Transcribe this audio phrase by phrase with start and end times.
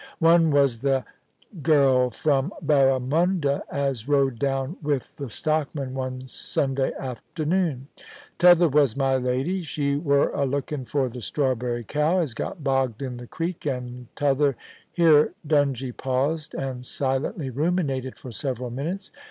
[0.17, 1.05] One was the
[1.61, 7.85] gell from Barramunda, as rode down with the stockman one Sunday artemoon.
[8.39, 9.61] T'other was my lady.
[9.61, 14.07] She wur a looking for the strawberry cow as got bogged in the creek, and
[14.15, 14.55] t'other'
[14.91, 19.11] Here Dungie paused, and silently ruminated for several minutes.